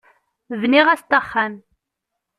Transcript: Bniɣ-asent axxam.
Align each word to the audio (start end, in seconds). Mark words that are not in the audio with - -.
Bniɣ-asent 0.61 1.17
axxam. 1.19 1.53